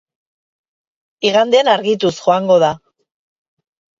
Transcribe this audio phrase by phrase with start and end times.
[1.31, 2.69] Igandean argituz joango da.